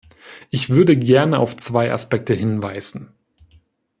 Ich 0.49 0.71
würde 0.71 0.97
gerne 0.97 1.37
auf 1.37 1.55
zwei 1.57 1.91
Aspekte 1.93 2.33
hinweisen. 2.33 3.13